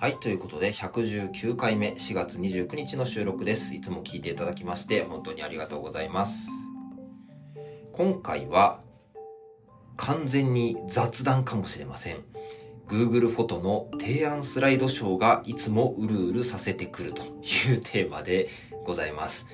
[0.00, 0.20] はい。
[0.20, 3.74] ということで、119回目、4月29日の収録です。
[3.74, 6.48] いつも聞いていただきまして、本当にありがとうございます。
[7.90, 8.78] 今回は、
[9.96, 12.18] 完全に雑談かもしれません。
[12.86, 17.26] Google フォトの提案スライドショーがいつもうるうるさせてくるとい
[17.74, 18.50] うテーマで
[18.84, 19.48] ございます。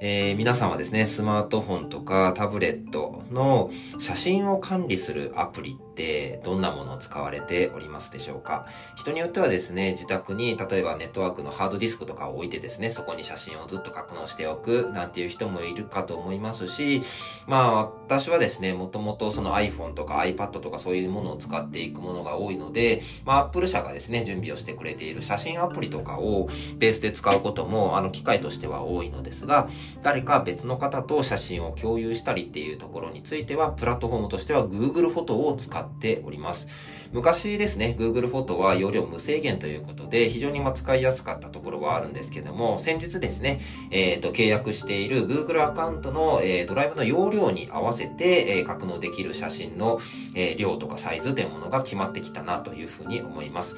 [0.00, 8.66] えー、皆さんはですね、スマートフォンとかタブレットの写真を管理するアプリってどんなものを使われておりますでしょうか？
[8.96, 17.02] 人によってはですね、自宅に例えばネットワークのハードディスクとかを置いてですね、そこに写真をずっと格納しておくなんていう人もいるかと思いますし、
[17.46, 26.48] まあ私はですね、もともとその iPhone とか iPad とかそういうものを使っていくものが多いので、まあ Apple 社がですね、準備をしてくれている写真アプリとかを
[26.78, 29.68] ベースで使うこともあの機会としては多いのですが、
[30.02, 36.68] 誰か別の方と写真を共有したりっていうところについては、プラットフォームとしては Google フォトを使っっております。
[37.12, 43.60] 昔ですね、Google フォトは容量無制限ということで、非常にま使いやすかったところはあるんですけども、先日ですね、
[43.90, 49.98] えっ、ー、と、契約している Google アカウントの、えー、ドライブの容量に合わせて、えー、格納できる写真の、
[50.36, 53.76] え量とかサイズというものが決まってきたなというふうに思います。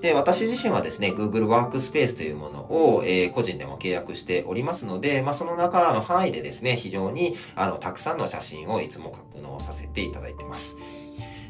[0.00, 10.76] で、私自身はですね、Google ワークスペースというものを、えー、個人でも契約しておりますので、まあ、その中の範囲でですね、非常に、あの、たくさんの写真をいつも格納させていただいてます。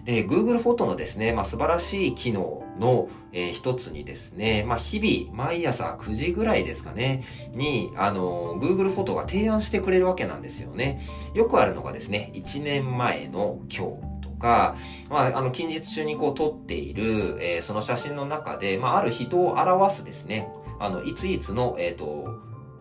[0.06, 11.00] で、Google フォトのですね、まあ、素晴らしい機能の、えー、一つにですね、まあ、日々、毎朝9時ぐらいですかね、に、あの、Google フォトが提案してくれるわけなんですよね。
[11.34, 14.16] よくあるのがですね、1年前の今日。
[14.36, 14.76] か、
[15.08, 22.28] まあ、あの、近日中にこう撮っている、えー、その写真の中で、まあ、ある人を表すですね、あの、いついつの、えっ、ー、と、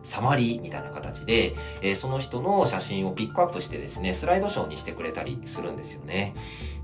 [0.06, 6.34] サマリーみたいな形で、えー、その人の写真をピックアップしてですね、スライドショーにしてくれたりするんですよね。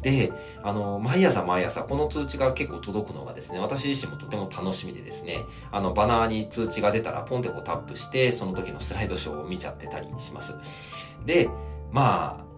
[0.01, 0.33] で、
[0.63, 5.37] あの、毎朝毎朝この通知が結構届くのがですね、私自身もとても楽しみでですね、
[5.71, 10.55] あの、バナーに通知が出たらポンってこうタップして、その時のスライドショーを見ちゃってたりします。
[11.25, 11.49] で、
[11.91, 12.50] まあ、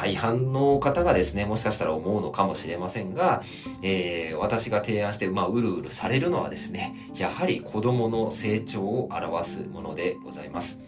[0.00, 3.42] 大半の方がですね、もしかしたら思うのかもしれませんが、
[3.82, 10.78] えー、私が提案して、まあ、うるうるされるのはですね、やはり子供の成長を表すものでございます。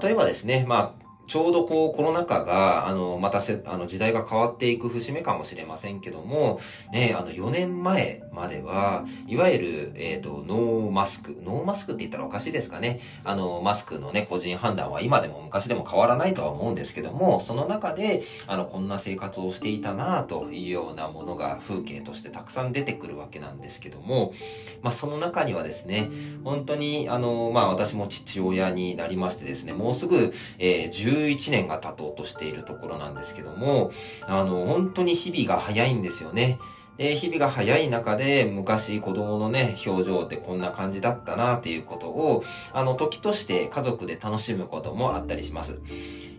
[0.00, 1.01] 例えばですね、まあ、
[1.32, 6.60] ちょうどこうコロナ禍が、あの、またせ、あの時代が変わっていく節目かもしれませんけども、
[6.92, 13.00] ね、あの4年前までは、いわゆる、えっ、ー、と、ノーマスク、ノーマスクって言ったらおかしいですかね。
[13.24, 24.34] あの、マスクのね、個人判断は今でも昔でも変わらないとは思うんですけども、その中で、あの、こんな生活をしていたなというようなものが風景としてたくさん出てくるわけなんですけども、
[24.82, 26.10] まあ、その中にはですね、
[26.44, 33.90] 本当に、あの、まあ、私も父親になりましてですね、もうすぐ、えー、11年が経とうとしているところなんですけども、
[34.26, 36.58] あの、本当に日々が早いんですよね。
[36.98, 45.80] で、日々が早い中で、昔子供のね、表情ってこんな感じだったなっていうことを、あの、時として家族で楽しむこともあったりします。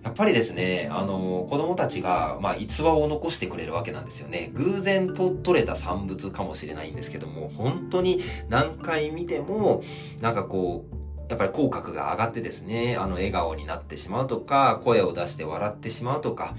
[0.03, 4.51] やっぱりですね、あの、子供たちが、まあ、逸話を残してくれるわけなんですよね。
[4.53, 9.81] 偶然と取れた産物かもしれないんですけども、本当に何回見ても、
[10.21, 16.53] なんかこう、やっぱり口角が上がってですね、あの、笑顔になってしまうとか、声を出して笑ってしまうとか、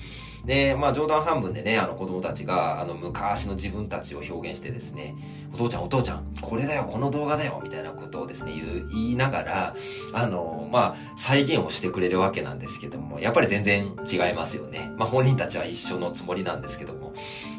[0.45, 5.15] で、まあ冗談半分でね、あの子供たちが、あの昔の自分たちを表現してですね、
[5.55, 9.75] お父ちゃんお父ちゃん、これだよ、この動画だよ、みたいなことをですね、言、言いながら、
[10.13, 14.91] あの、まあ、再現をしてくれるわけなんですけども、やっぱり全然違いますよね。
[14.97, 17.13] まあ本人たちは一緒のつもりなんですけども、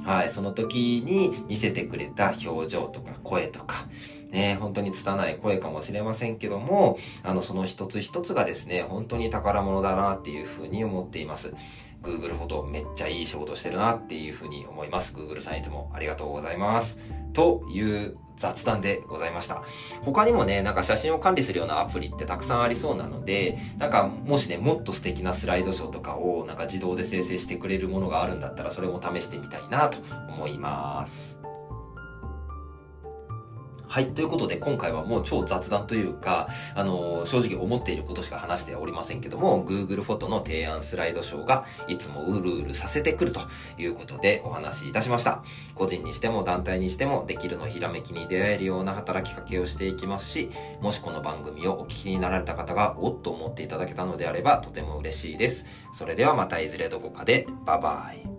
[0.04, 3.86] はい、その時に見せてくれた表情とか声とか、
[4.32, 11.54] ね、本当に拙い声かもしれませんけども、あの、その一つ一つがですね、本当に宝物だなっていうふうに思っています。
[12.02, 15.16] Google フォトめっちゃいい仕事してるなっていうふうに思います。
[15.16, 17.00] Google さんいつもありがとうございます。
[17.34, 19.64] という雑談でございました。
[20.02, 29.98] 他にもね、なんか写真を管理するようなアプリってたくさんありそうなので、なんかもしね、もっと素敵なスライドショーとかをなんか自動で生成してくれるものがあるんだったら、それも試してみたいなと
[30.30, 31.45] 思います。
[33.96, 34.08] はい。
[34.12, 43.40] ということで、今回はもう超雑談というか、あのー、正直思っていることしか話しておりませんけども、Google フォトの提案スライドショーがいつもうるうるさせてくると
[43.78, 45.46] いうことでお話しいたしました。
[45.76, 50.50] 個人にしても団体にしても、できるのひらめきに出会えるような働きかけをしていきますし、
[50.82, 55.68] もしこの番組をお聞きになられた方が、おっと思っていただけたのであれば、とても嬉しいです。
[55.94, 58.35] それではまたいずれどこかで、バイバイ。